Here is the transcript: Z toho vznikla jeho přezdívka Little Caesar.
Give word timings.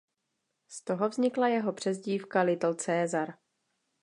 Z 0.67 0.83
toho 0.83 1.09
vznikla 1.09 1.47
jeho 1.47 1.73
přezdívka 1.73 2.41
Little 2.41 2.75
Caesar. 2.75 3.33